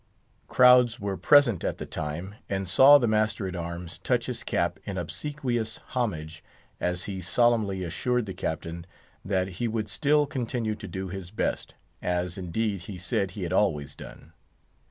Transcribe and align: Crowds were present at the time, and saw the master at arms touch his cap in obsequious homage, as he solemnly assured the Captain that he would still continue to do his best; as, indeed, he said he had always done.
Crowds 0.47 0.99
were 0.99 1.15
present 1.15 1.63
at 1.63 1.77
the 1.77 1.85
time, 1.85 2.33
and 2.49 2.67
saw 2.67 2.97
the 2.97 3.07
master 3.07 3.47
at 3.47 3.55
arms 3.55 3.99
touch 3.99 4.25
his 4.25 4.43
cap 4.43 4.79
in 4.83 4.97
obsequious 4.97 5.77
homage, 5.93 6.43
as 6.79 7.03
he 7.03 7.21
solemnly 7.21 7.83
assured 7.83 8.25
the 8.25 8.33
Captain 8.33 8.87
that 9.23 9.47
he 9.59 9.67
would 9.67 9.89
still 9.89 10.25
continue 10.25 10.73
to 10.73 10.87
do 10.87 11.09
his 11.09 11.29
best; 11.29 11.75
as, 12.01 12.35
indeed, 12.35 12.81
he 12.81 12.97
said 12.97 13.29
he 13.31 13.43
had 13.43 13.53
always 13.53 13.95
done. 13.95 14.33